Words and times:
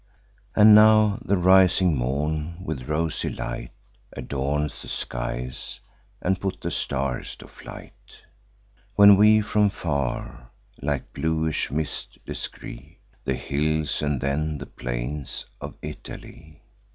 "And 0.55 0.73
now 0.73 1.19
the 1.23 1.37
rising 1.37 1.95
morn 1.95 2.55
with 2.65 2.89
rosy 2.89 3.29
light 3.29 3.69
Adorns 4.13 4.81
the 4.81 4.87
skies, 4.87 5.79
and 6.23 6.41
puts 6.41 6.57
the 6.61 6.71
stars 6.71 7.35
to 7.35 7.47
flight; 7.47 7.93
When 8.95 9.15
we 9.15 9.41
from 9.41 9.69
far, 9.69 10.49
like 10.81 11.13
bluish 11.13 11.69
mists, 11.69 12.17
descry 12.25 12.97
The 13.25 13.35
hills, 13.35 14.01
and 14.01 14.19
then 14.19 14.57
the 14.57 14.65
plains, 14.65 15.45
of 15.61 15.75
Italy. 15.83 16.63